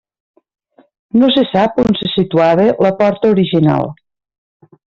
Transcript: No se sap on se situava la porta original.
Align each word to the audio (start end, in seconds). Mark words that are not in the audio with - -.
No 1.23 1.29
se 1.35 1.43
sap 1.51 1.77
on 1.85 1.97
se 2.01 2.09
situava 2.15 2.67
la 2.87 2.93
porta 3.05 3.33
original. 3.37 3.91